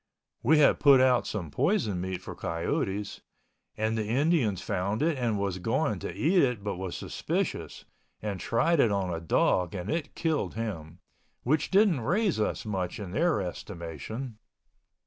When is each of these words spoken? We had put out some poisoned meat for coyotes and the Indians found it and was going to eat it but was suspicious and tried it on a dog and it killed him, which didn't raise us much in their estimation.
We 0.41 0.57
had 0.57 0.79
put 0.79 0.99
out 0.99 1.27
some 1.27 1.51
poisoned 1.51 2.01
meat 2.01 2.23
for 2.23 2.33
coyotes 2.35 3.21
and 3.77 3.95
the 3.95 4.07
Indians 4.07 4.59
found 4.59 5.03
it 5.03 5.15
and 5.15 5.37
was 5.37 5.59
going 5.59 5.99
to 5.99 6.11
eat 6.11 6.41
it 6.41 6.63
but 6.63 6.77
was 6.77 6.97
suspicious 6.97 7.85
and 8.19 8.39
tried 8.39 8.79
it 8.79 8.91
on 8.91 9.13
a 9.13 9.21
dog 9.21 9.75
and 9.75 9.91
it 9.91 10.15
killed 10.15 10.55
him, 10.55 10.97
which 11.43 11.69
didn't 11.69 12.01
raise 12.01 12.39
us 12.39 12.65
much 12.65 12.97
in 12.99 13.11
their 13.11 13.41
estimation. 13.41 14.39